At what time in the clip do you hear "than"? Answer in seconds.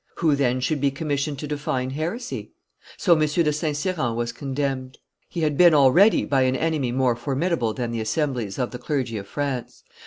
7.75-7.91